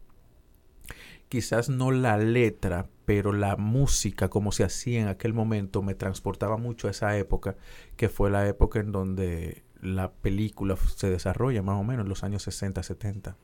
[1.28, 6.58] quizás no la letra, pero la música como se hacía en aquel momento me transportaba
[6.58, 7.56] mucho a esa época,
[7.96, 12.22] que fue la época en donde la película se desarrolla más o menos en los
[12.22, 13.36] años 60, 70.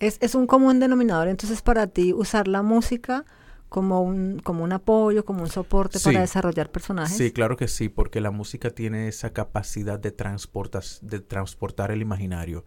[0.00, 3.26] Es, es un común denominador entonces para ti usar la música
[3.72, 6.04] como un, como un apoyo, como un soporte Sí.
[6.04, 7.16] para desarrollar personajes.
[7.16, 12.02] Sí, claro que sí, porque la música tiene esa capacidad de, transportas, de transportar el
[12.02, 12.66] imaginario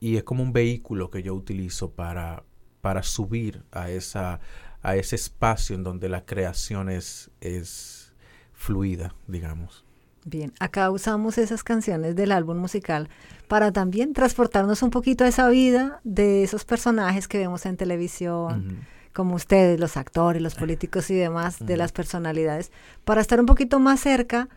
[0.00, 2.42] y es como un vehículo que yo utilizo para,
[2.80, 4.40] para subir a, esa,
[4.82, 8.12] a ese espacio en donde la creación es, es
[8.52, 9.84] fluida, digamos.
[10.24, 13.08] Bien, acá usamos esas canciones del álbum musical
[13.46, 18.86] para también transportarnos un poquito a esa vida de esos personajes que vemos en televisión.
[19.12, 22.70] Como ustedes, los actores, los políticos y demás, de las personalidades,
[23.04, 24.48] para estar un poquito más cerca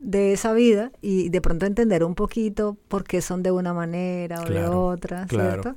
[0.00, 4.40] de esa vida y de pronto entender un poquito por qué son de una manera
[4.40, 5.62] o de Claro, otra, claro.
[5.62, 5.76] ¿cierto?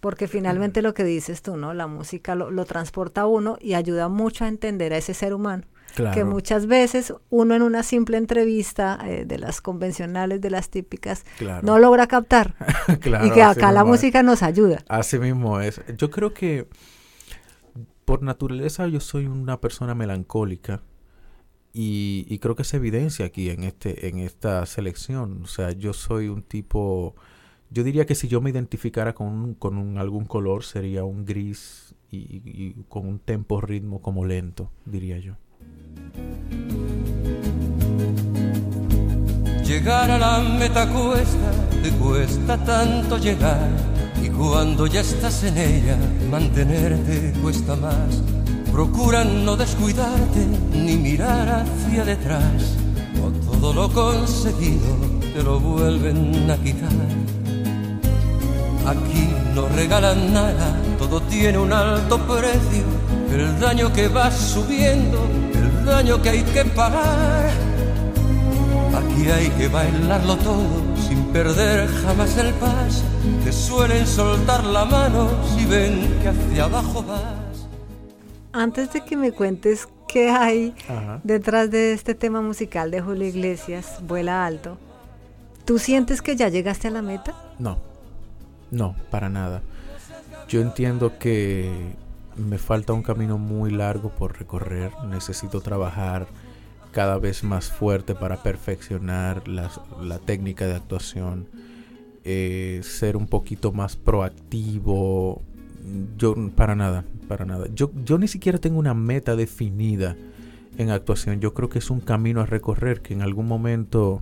[0.00, 1.74] Porque finalmente lo que dices tú, ¿no?
[1.74, 5.34] La música lo, lo transporta a uno y ayuda mucho a entender a ese ser
[5.34, 5.64] humano.
[5.96, 6.26] Que Claro.
[6.26, 11.66] muchas veces uno en una simple entrevista eh, de las convencionales, de las típicas, Claro.
[11.66, 12.54] no logra captar.
[13.00, 14.84] Claro, y que acá la música nos ayuda.
[14.88, 15.80] Así mismo es.
[15.96, 16.68] Yo creo que
[18.08, 20.80] por naturaleza yo soy una persona melancólica
[21.74, 25.42] y, creo que se evidencia aquí en este en esta selección.
[25.44, 27.14] O sea, yo soy un tipo,
[27.70, 32.72] yo diría que si yo me identificara con, con algún color sería un gris y
[32.88, 35.34] con un tempo ritmo como lento, diría yo.
[39.66, 43.97] Llegar a la meta cuesta, te cuesta tanto llegar.
[44.22, 45.96] Y cuando ya estás en ella,
[46.30, 48.22] mantenerte cuesta más.
[48.72, 52.76] Procura no descuidarte ni mirar hacia detrás.
[53.22, 56.88] O todo lo conseguido te lo vuelven a quitar.
[58.86, 62.84] Aquí no regalan nada, todo tiene un alto precio.
[63.32, 67.50] El daño que va subiendo, el daño que hay que pagar.
[68.94, 73.02] Aquí hay que bailarlo todo sin perder jamás el paso.
[73.44, 77.66] Te suelen soltar la mano si ven que hacia abajo vas.
[78.52, 81.20] Antes de que me cuentes qué hay Ajá.
[81.22, 84.78] detrás de este tema musical de Julio Iglesias, Vuela Alto,
[85.64, 87.34] ¿tú sientes que ya llegaste a la meta?
[87.58, 87.78] No,
[88.70, 89.62] no, para nada.
[90.48, 91.94] Yo entiendo que
[92.36, 94.92] me falta un camino muy largo por recorrer.
[95.06, 96.26] Necesito trabajar
[96.98, 101.46] cada vez más fuerte para perfeccionar la técnica de actuación,
[102.24, 105.40] eh, ser un poquito más proactivo.
[106.16, 107.68] Yo, para nada, para nada.
[107.72, 110.16] Yo, yo ni siquiera tengo una meta definida
[110.76, 111.38] en actuación.
[111.38, 114.20] Yo creo que es un camino a recorrer que en algún momento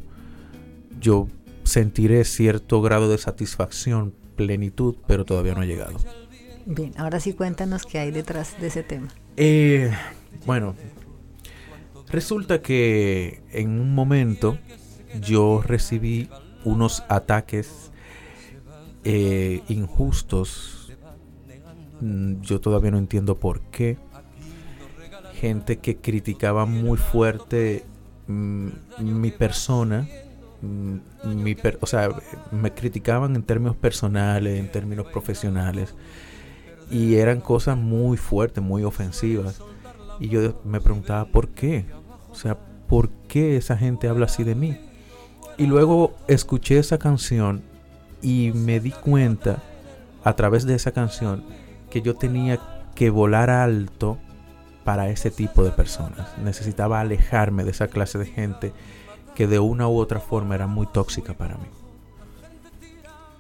[1.01, 1.29] yo
[1.65, 5.97] sentiré cierto grado de satisfacción, plenitud, pero todavía no ha llegado.
[6.67, 9.09] Bien, ahora sí cuéntanos qué hay detrás de ese tema.
[9.39, 9.91] Eh,
[10.45, 10.75] bueno,
[12.11, 14.59] resulta que en un momento
[15.21, 16.29] yo recibí
[16.65, 17.91] unos ataques
[19.05, 20.93] eh, injustos.
[22.01, 23.97] Mm, Yo todavía no entiendo por qué.
[25.41, 27.85] Gente que criticaba muy fuerte
[28.27, 28.69] mm,
[29.01, 30.09] mi persona.
[30.63, 32.09] mm, Mi per- o sea,
[32.51, 35.95] me criticaban en términos personales, en términos profesionales
[36.91, 39.61] y eran cosas muy fuertes, muy ofensivas.
[40.21, 41.87] Y yo me preguntaba por qué.
[42.31, 42.57] O sea,
[42.89, 44.79] ¿por qué esa gente habla así de mí?
[45.59, 47.63] Y luego escuché esa canción
[48.23, 49.63] y me di cuenta
[50.25, 51.45] a través de esa canción
[51.91, 52.59] que yo tenía
[52.95, 54.19] que volar alto
[54.85, 56.37] para ese tipo de personas.
[56.39, 58.73] Necesitaba alejarme de esa clase de gente
[59.35, 61.67] que de una u otra forma era muy tóxica para mí.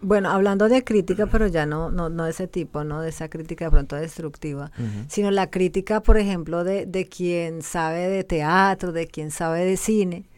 [0.06, 3.28] Bueno, hablando de crítica, pero ya no, no, no de ese tipo, no de esa
[3.28, 4.70] crítica de pronto destructiva,
[5.08, 9.76] sino la crítica, por ejemplo, de, de quien sabe de teatro, de quien sabe de
[9.76, 10.28] cine.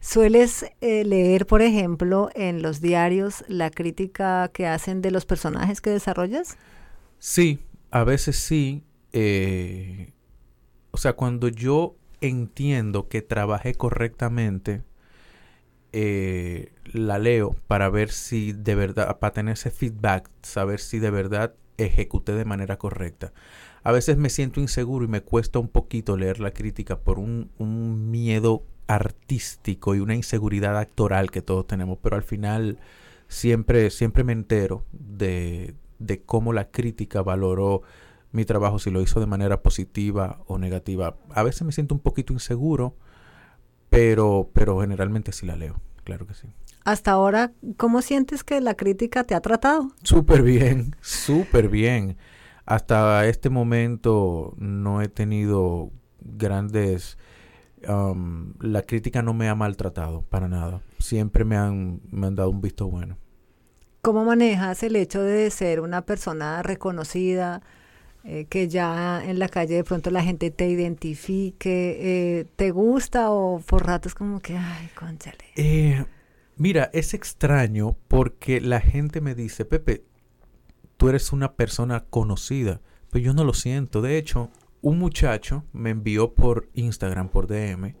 [0.00, 5.80] ¿Sueles eh, leer, por ejemplo, en los diarios la crítica que hacen de los personajes
[5.80, 6.58] que desarrollas?
[7.20, 7.60] Sí,
[7.92, 8.82] a veces sí.
[9.12, 10.10] eh,
[10.90, 14.82] o sea, cuando yo entiendo que trabajé correctamente,
[15.92, 21.10] eh, la leo para ver si de verdad, para tener ese feedback, saber si de
[21.10, 23.32] verdad ejecuté de manera correcta.
[23.82, 27.50] A veces me siento inseguro y me cuesta un poquito leer la crítica por un,
[27.58, 32.78] un miedo artístico y una inseguridad actoral que todos tenemos, pero al final
[33.28, 37.82] siempre, siempre me entero de, de cómo la crítica valoró
[38.30, 41.16] mi trabajo, si lo hizo de manera positiva o negativa.
[41.30, 42.96] A veces me siento un poquito inseguro,
[43.92, 46.48] pero, pero generalmente sí la leo, claro que sí.
[46.84, 49.92] Hasta ahora, ¿cómo sientes que la crítica te ha tratado?
[50.02, 52.16] Súper bien, súper bien.
[52.64, 55.90] Hasta este momento no he tenido
[56.20, 57.18] grandes...
[57.86, 60.80] um, la crítica no me ha maltratado para nada.
[60.98, 63.18] Siempre me han, me han dado un visto bueno.
[64.00, 67.62] ¿Cómo manejas el hecho de ser una persona reconocida,
[68.24, 72.40] eh, que ya en la calle de pronto la gente te identifique?
[72.40, 75.44] eh, ¿Te gusta o por ratos como que, ay, conchale?
[75.56, 76.04] Eh,
[76.56, 80.04] mira, es extraño porque la gente me dice, Pepe,
[80.96, 84.02] tú eres una persona conocida, pero yo no lo siento.
[84.02, 84.50] De hecho,
[84.82, 87.96] un muchacho me envió por Instagram, por DM,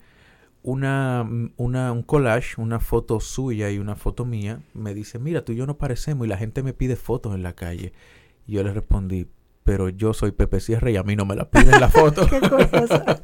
[0.62, 4.62] una, una, un collage, una foto suya y una foto mía.
[4.74, 7.42] Me dice, mira, tú y yo no parecemos y la gente me pide fotos en
[7.42, 7.92] la calle.
[8.46, 9.28] Y yo le respondí,
[9.64, 12.26] pero yo soy Pepe Sierra y a mí no me la piden la foto.
[12.30, 13.20] Qué o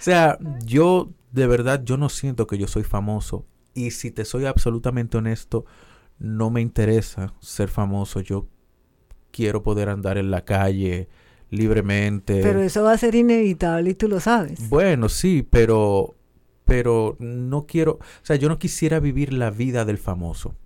[0.00, 3.46] sea, yo de verdad, yo no siento que yo soy famoso.
[3.74, 5.66] Y si te soy absolutamente honesto,
[6.18, 8.20] no me interesa ser famoso.
[8.20, 8.48] Yo
[9.30, 11.08] quiero poder andar en la calle
[11.50, 12.40] libremente.
[12.42, 14.68] Pero eso va a ser inevitable y tú lo sabes.
[14.68, 16.14] Bueno, sí, pero
[16.64, 20.56] pero no quiero, o sea, yo no quisiera vivir la vida del famoso.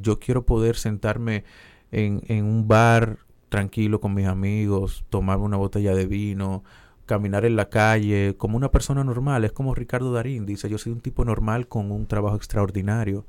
[0.00, 1.44] Yo quiero poder sentarme
[1.92, 3.18] en, en un bar
[3.50, 6.64] tranquilo con mis amigos, tomarme una botella de vino,
[7.04, 9.44] caminar en la calle como una persona normal.
[9.44, 13.26] Es como Ricardo Darín dice, yo soy un tipo normal con un trabajo extraordinario.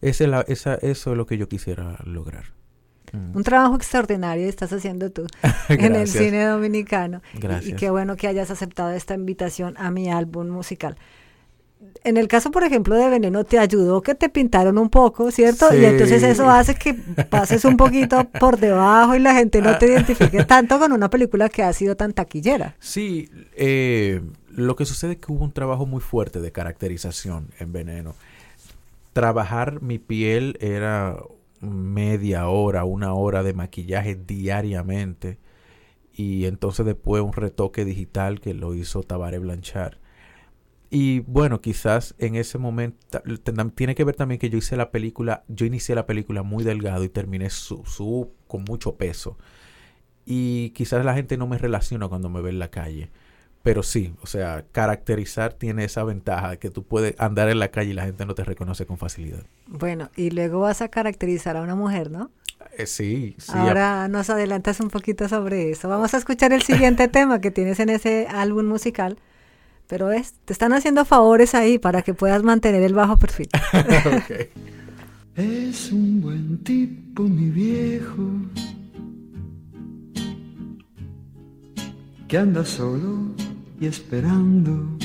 [0.00, 2.44] Esa es la- esa- eso es lo que yo quisiera lograr.
[3.12, 3.36] Mm.
[3.36, 5.26] Un trabajo extraordinario estás haciendo tú
[5.68, 6.24] en el Gracias.
[6.24, 7.20] cine dominicano.
[7.34, 7.80] Y- Y, Gracias.
[7.80, 10.96] qué bueno que hayas aceptado esta invitación a mi álbum musical.
[12.04, 15.74] En el caso, por ejemplo, de Veneno, te ayudó que te pintaron un poco, ¿cierto?
[15.74, 19.86] Y entonces eso hace que pases un poquito por debajo y la gente no te
[19.86, 22.74] identifique tanto con una película que ha sido tan taquillera.
[22.80, 24.20] Sí, eh,
[24.50, 28.14] lo que sucede es que hubo un trabajo muy fuerte de caracterización en Veneno.
[29.12, 31.16] Trabajar mi piel era
[31.60, 35.38] media hora, una hora de maquillaje diariamente.
[36.14, 40.01] Y entonces después un retoque digital que lo hizo Tabaré Blanchard.
[40.94, 42.98] Y bueno, quizás en ese momento
[43.74, 47.02] tiene que ver también que yo hice la película, yo inicié la película muy delgado
[47.02, 49.38] y terminé su, su- con mucho peso.
[50.26, 53.10] Y quizás la gente no me relaciona cuando me ve en la calle.
[53.62, 57.92] Pero sí, o sea, caracterizar tiene esa ventaja que tú puedes andar en la calle
[57.92, 59.44] y la gente no te reconoce con facilidad.
[59.68, 62.30] Bueno, y luego vas a caracterizar a una mujer, ¿no?
[62.76, 63.52] Eh, sí, sí.
[63.54, 65.88] Ahora nos adelantas un poquito sobre eso.
[65.88, 69.16] Vamos a escuchar el siguiente tema que tienes en ese álbum musical.
[69.92, 73.50] Pero es, te están haciendo favores ahí para que puedas mantener el bajo perfil.
[74.06, 74.48] Ok.
[75.36, 78.26] Es un buen tipo, mi viejo,
[82.26, 83.34] que anda solo
[83.78, 84.96] y esperando.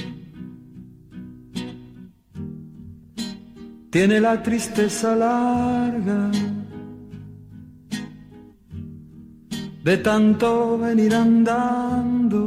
[3.90, 6.32] Tiene la tristeza larga
[9.84, 12.47] de tanto venir andando.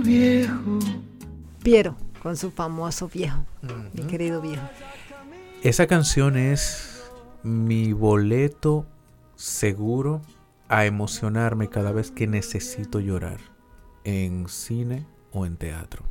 [0.00, 0.78] viejo.
[1.62, 3.44] Piero, con su famoso viejo,
[3.92, 4.62] mi querido viejo.
[5.62, 7.02] Esa canción es
[7.42, 8.86] mi boleto
[9.36, 10.22] seguro
[10.68, 13.38] a emocionarme cada vez que necesito llorar
[14.04, 16.04] en cine o en teatro.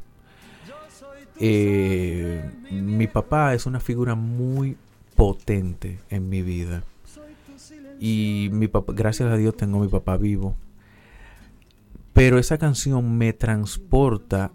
[1.39, 4.77] Eh, mi papá es una figura muy
[5.15, 6.83] potente en mi vida
[7.99, 10.55] y mi papá, gracias a Dios tengo a mi papá vivo.
[12.19, 14.51] Pero esa canción me transporta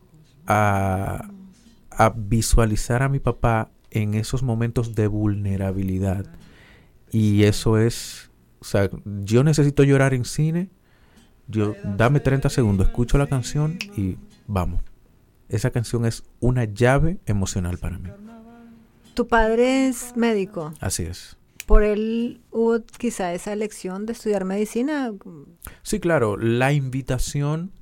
[0.46, 1.30] a,
[1.90, 6.26] a visualizar a mi papá en esos momentos de vulnerabilidad.
[7.10, 8.90] Y eso es, o sea,
[9.24, 10.68] yo necesito llorar en cine.
[11.48, 14.82] Yo dame 30 segundos, escucho la canción y vamos.
[15.48, 18.10] Esa canción es una llave emocional para mí.
[19.14, 20.74] Tu padre es médico.
[20.80, 21.38] Así es.
[21.66, 25.12] ¿Por él hubo quizá esa elección de estudiar medicina?
[25.82, 27.72] Sí, claro, la invitación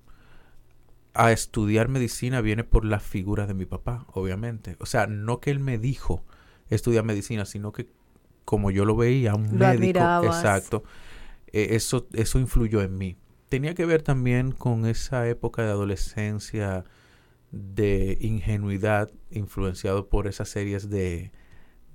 [1.15, 4.77] a estudiar medicina viene por la figura de mi papá, obviamente.
[4.81, 6.25] O sea, no que él me dijo
[6.71, 7.89] estudiar medicina, sino que
[8.45, 10.37] como yo lo veía, un Lo médico, admirabas.
[10.37, 10.85] exacto,
[11.49, 13.17] eh, eso, eso influyó en mí.
[13.49, 16.85] Tenía que ver también con esa época de adolescencia,
[17.51, 21.33] de ingenuidad, influenciado por esas series de,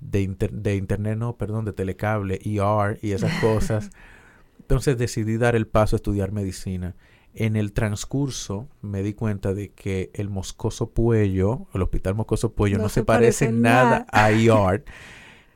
[0.01, 3.89] de, inter- de internet, no, perdón, de telecable, ER y esas cosas.
[4.59, 6.95] Entonces decidí dar el paso a estudiar medicina.
[7.33, 12.77] En el transcurso me di cuenta de que el Moscoso Puello, el Hospital Moscoso Puello,
[12.77, 14.05] no, No se parece nada.
[14.11, 14.83] a ER.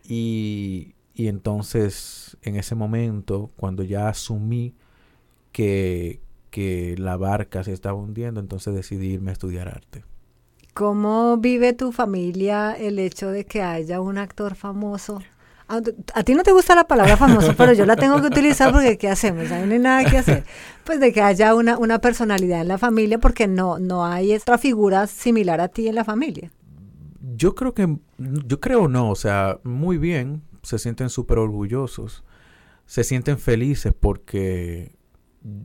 [0.08, 4.76] y, y entonces, en ese momento, cuando ya asumí
[5.52, 10.04] que, que la barca se estaba hundiendo, entonces decidí irme a estudiar arte.
[10.74, 15.22] ¿Cómo vive tu familia el hecho de que haya un actor famoso?
[15.68, 15.82] A,
[16.14, 18.98] a ti no te gusta la palabra famoso, pero yo la tengo que utilizar porque
[18.98, 19.50] ¿qué hacemos?
[19.50, 20.44] No hay nada que hacer.
[20.84, 24.58] Pues de que haya una, una personalidad en la familia porque no, no hay otra
[24.58, 26.52] figura similar a ti en la familia.
[27.36, 32.24] Yo creo que, yo creo no, o sea, muy bien, se sienten súper orgullosos.
[32.86, 34.96] se sienten felices porque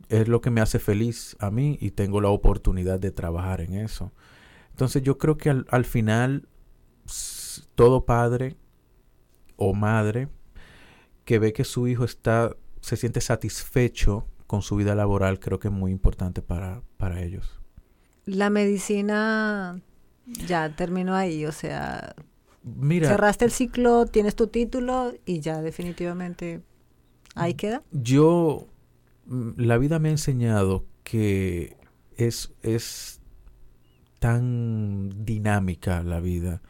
[0.08, 3.74] es lo que me hace feliz a mí y tengo la oportunidad de trabajar en
[3.74, 4.12] eso.
[4.76, 6.46] Entonces yo creo que al, al final
[7.74, 8.58] todo padre
[9.56, 10.28] o madre
[11.24, 15.68] que ve que su hijo está se siente satisfecho con su vida laboral creo que
[15.68, 17.58] es muy importante para, para ellos.
[18.26, 19.80] La medicina
[20.46, 22.14] ya terminó ahí, o sea,
[22.62, 26.60] Mira, cerraste el ciclo, tienes tu título y ya definitivamente
[27.34, 27.82] ahí queda.
[27.92, 28.66] yo
[29.24, 31.78] mm, la vida me ha enseñado que
[32.18, 33.22] es, es
[34.18, 36.62] tan dinámica la vida.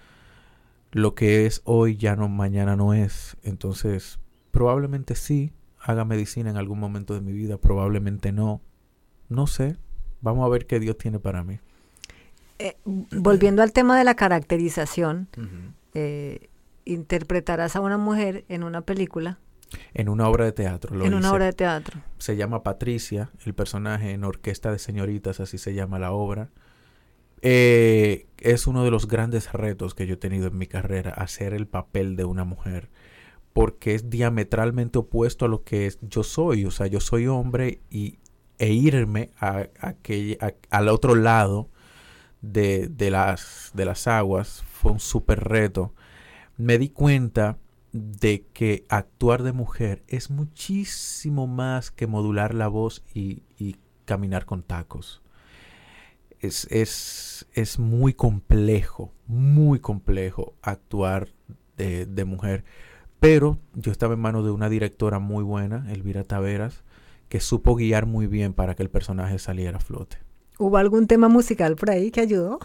[0.92, 3.36] Lo que es hoy ya no, mañana no es.
[3.42, 4.18] Entonces,
[4.50, 8.60] probablemente sí haga medicina en algún momento de mi vida, probablemente no.
[9.28, 9.76] No sé.
[10.20, 11.60] Vamos a ver qué Dios tiene para mí.
[12.58, 15.28] Eh, volviendo al tema de la caracterización,
[15.94, 16.48] eh,
[16.84, 19.38] interpretarás a una mujer en una película,
[19.94, 20.94] En una obra de teatro.
[20.94, 22.00] Lo en una obra de teatro.
[22.18, 26.50] se llama Patricia, el personaje en Orquesta de Señoritas, así se llama la obra.
[27.42, 31.54] Eh, es uno de los grandes retos que yo he tenido en mi carrera, hacer
[31.54, 32.90] el papel de una mujer,
[33.52, 38.18] porque es diametralmente opuesto a lo que yo soy, o sea, yo soy hombre y,
[38.58, 39.68] e irme a-
[40.70, 41.68] al otro lado
[42.42, 45.94] de, de las, de las aguas fue un súper reto.
[46.58, 47.58] Me di cuenta
[47.92, 53.76] de que actuar de mujer es muchísimo más que modular la voz y, y
[54.06, 55.22] caminar con tacos.
[56.40, 61.28] Es, es, es muy complejo, muy complejo actuar
[61.76, 62.64] de, de mujer.
[63.20, 66.84] Pero yo estaba en manos de una directora muy buena, Elvira Taveras,
[67.28, 70.18] que supo guiar muy bien para que el personaje saliera a flote.
[70.58, 72.58] ¿Hubo algún tema musical por ahí que ayudó?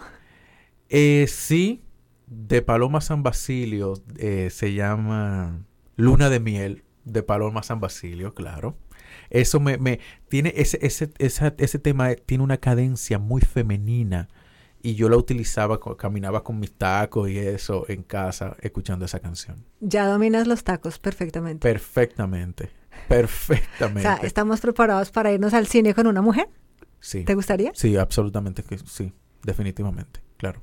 [0.88, 1.82] Eh, sí,
[2.26, 5.64] de Paloma San Basilio eh, se llama
[5.96, 8.76] Luna de Miel de Paloma San Basilio, claro.
[9.32, 14.28] Eso me, me tiene ese, ese, esa- ese tema tiene una cadencia muy femenina
[14.82, 19.64] y yo la utilizaba, caminaba con mis tacos y eso en casa escuchando esa canción.
[19.80, 21.60] Ya dominas los tacos perfectamente.
[21.60, 24.02] Perfectamente, o perfectamente.
[24.02, 26.48] sea, ¿estamos preparados para irnos al cine con una mujer?
[27.00, 27.70] sí, ¿Te gustaría?
[27.74, 29.12] sí, absolutamente que sí,
[29.42, 30.60] definitivamente, claro.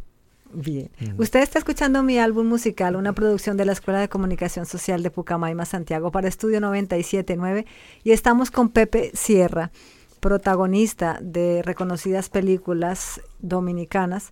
[0.51, 0.89] Bien.
[1.17, 5.11] Usted está escuchando mi álbum musical, una producción de la Escuela de Comunicación Social de
[5.11, 7.65] Pucamaima, Santiago, para Estudio 979,
[8.03, 9.71] y estamos con Pepe Sierra,
[10.19, 14.31] protagonista de reconocidas películas dominicanas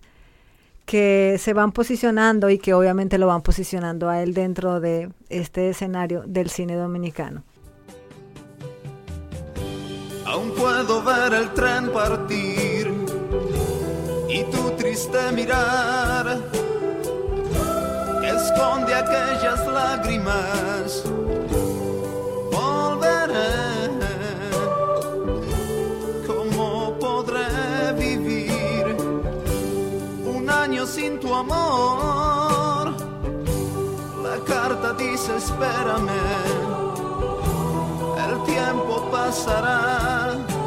[0.86, 5.68] que se van posicionando y que obviamente lo van posicionando a él dentro de este
[5.68, 7.44] escenario del cine dominicano.
[10.24, 12.77] Aún puedo ver el tren partir
[14.28, 16.38] y tu triste mirar
[18.22, 21.02] esconde aquellas lágrimas.
[22.52, 23.90] Volveré,
[26.26, 28.96] ¿cómo podré vivir
[30.24, 32.92] un año sin tu amor?
[34.22, 36.68] La carta dice espérame
[38.28, 40.57] el tiempo pasará.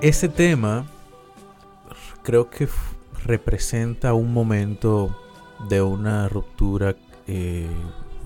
[0.00, 0.86] Ese tema
[2.22, 2.68] creo que
[3.24, 5.16] representa un momento
[5.68, 7.70] de una ruptura eh,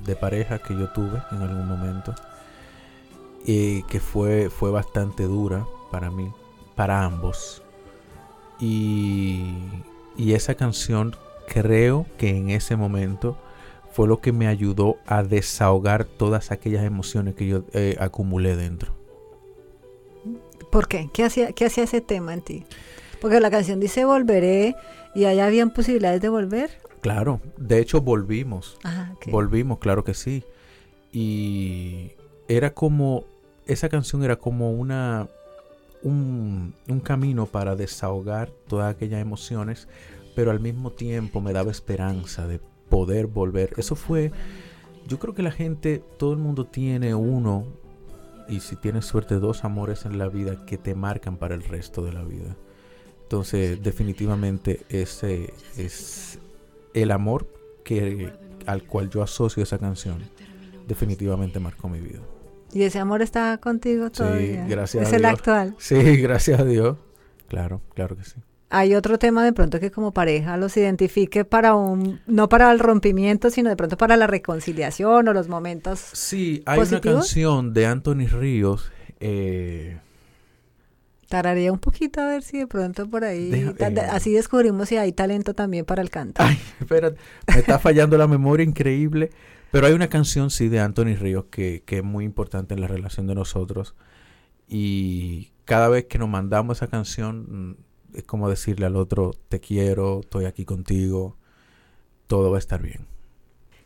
[0.05, 2.15] de pareja que yo tuve en algún momento
[3.45, 6.33] y que fue, fue bastante dura para mí,
[6.75, 7.63] para ambos.
[8.59, 9.55] Y,
[10.17, 11.15] y esa canción
[11.47, 13.37] creo que en ese momento
[13.93, 18.96] fue lo que me ayudó a desahogar todas aquellas emociones que yo eh, acumulé dentro.
[20.77, 21.09] ¿Por qué?
[21.11, 22.65] ¿Qué hacía, ¿Qué hacía ese tema en ti?
[23.23, 24.77] Porque la canción dice volveré
[25.15, 26.69] y allá habían posibilidades de volver.
[27.01, 28.77] Claro, de hecho volvimos.
[28.83, 29.31] Ajá, ok.
[29.31, 30.45] Volvimos, claro que sí.
[31.11, 32.11] Y
[32.47, 33.25] era como,
[33.65, 35.29] esa canción era como una,
[36.03, 39.89] un, un camino para desahogar todas aquellas emociones,
[40.35, 42.61] pero al mismo tiempo me daba esperanza de
[42.91, 43.73] poder volver.
[43.79, 44.31] Eso fue,
[45.09, 47.65] yo creo que la gente, todo el mundo tiene uno,
[48.49, 52.05] y si tienes suerte, dos amores en la vida que te marcan para el resto
[52.05, 52.57] de la vida.
[53.23, 56.39] Entonces, definitivamente ese es
[56.95, 57.49] el amor
[57.85, 58.33] que,
[58.67, 60.19] al cual yo asocio esa canción.
[60.87, 62.21] Definitivamente marcó mi vida.
[62.73, 64.65] Y ese amor está contigo todavía.
[64.65, 65.33] Sí, gracias es a el Dios.
[65.33, 65.75] actual.
[65.79, 66.97] Sí, gracias a Dios.
[67.49, 68.37] Claro, claro que sí.
[68.69, 72.79] Hay otro tema de pronto que como pareja los identifique para un, no para el
[72.81, 76.01] rompimiento, sino de pronto para la reconciliación o los momentos.
[76.01, 77.07] Sí, hay positivos?
[77.07, 78.91] una canción de Anthony Ríos.
[79.21, 79.99] Eh,
[81.29, 84.05] Tararía un poquito a ver si de pronto por ahí, Deja- ta- de- eh.
[84.11, 86.41] así descubrimos si hay talento también para el canto.
[86.45, 87.19] Ay, espérate,
[87.53, 89.31] me está fallando la memoria increíble.
[89.73, 92.87] Pero hay una canción, sí, de Anthony Ríos que, que es muy importante en la
[92.87, 93.97] relación de nosotros.
[94.69, 97.77] Y cada vez que nos mandamos esa canción,
[98.17, 101.37] es como decirle al otro, te quiero, estoy aquí contigo,
[102.27, 103.07] todo va a estar bien.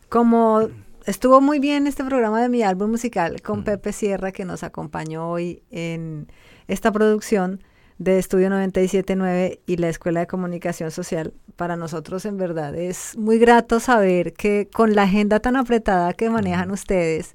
[0.09, 0.69] Como
[1.05, 3.65] estuvo muy bien este programa de mi álbum musical con Mm.
[3.65, 6.29] Pepe Sierra que nos acompañó hoy en
[6.69, 7.63] esta producción
[7.99, 11.35] de Estudio 979 y la Escuela de Comunicación Social.
[11.57, 16.31] Para nosotros en verdad es muy grato saber que con la agenda tan apretada que
[16.31, 17.35] manejan ustedes,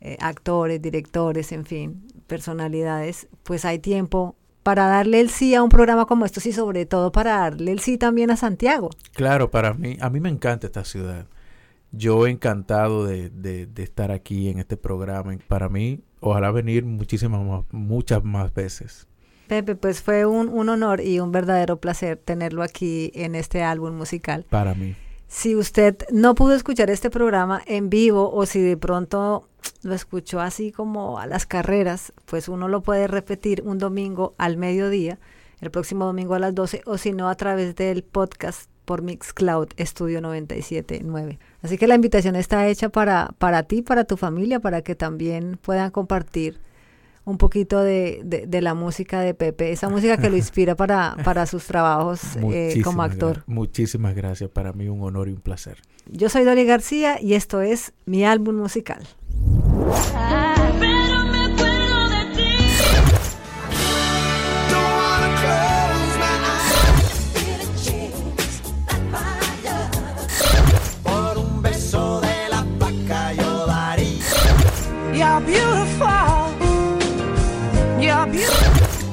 [0.00, 4.36] eh, actores, directores, en fin, personalidades, pues hay tiempo
[4.68, 7.78] para darle el sí a un programa como estos y sobre todo para darle el
[7.80, 8.90] sí también a Santiago.
[9.14, 11.24] Claro, para mí, a mí me encanta esta ciudad.
[11.90, 15.34] Yo encantado de, de- de estar aquí en este programa.
[15.48, 19.06] Para mí, ojalá venir muchísimas más, muchas más veces.
[19.46, 23.94] Pepe, pues fue un, un honor y un verdadero placer tenerlo aquí en este álbum
[23.96, 24.44] musical.
[24.50, 24.94] Para mí.
[25.28, 29.46] Si usted no pudo escuchar este programa en vivo o si de pronto
[29.82, 34.56] lo escuchó así como a las carreras, pues uno lo puede repetir un domingo al
[34.56, 35.18] mediodía,
[35.60, 39.68] el próximo domingo a las 12 o si no a través del podcast por Mixcloud
[39.76, 41.38] Estudio 979.
[41.60, 45.58] Así que la invitación está hecha para, para ti, para tu familia, para que también
[45.60, 46.58] puedan compartir
[47.28, 51.16] un poquito de, de- de la música de Pepe, esa música que lo inspira para,
[51.24, 52.20] para sus trabajos
[52.52, 53.38] eh, como actor.
[53.38, 54.50] gra- Muchísimas gracias.
[54.50, 55.78] Para mí un honor y un placer.
[56.10, 59.06] Yo soy Dolly García y esto es mi álbum musical.
[60.80, 60.97] Pero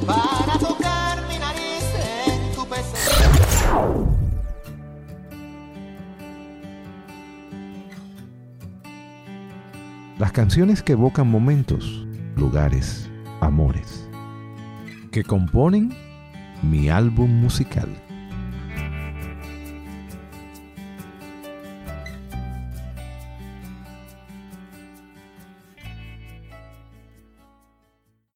[0.05, 1.85] Para tocar mi nariz
[2.27, 4.07] en tu peso.
[10.19, 12.05] Las canciones que evocan momentos,
[12.35, 13.09] lugares,
[13.39, 14.09] amores,
[15.11, 15.93] que componen
[16.61, 17.87] mi álbum musical.